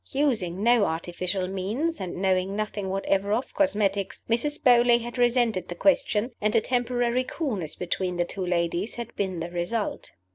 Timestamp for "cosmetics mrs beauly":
3.53-5.01